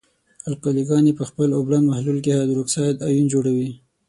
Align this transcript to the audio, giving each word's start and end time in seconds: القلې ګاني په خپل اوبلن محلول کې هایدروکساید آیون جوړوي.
القلې 0.49 0.83
ګاني 0.89 1.11
په 1.19 1.23
خپل 1.29 1.49
اوبلن 1.57 1.83
محلول 1.89 2.17
کې 2.25 2.31
هایدروکساید 2.37 3.03
آیون 3.07 3.25
جوړوي. 3.33 3.69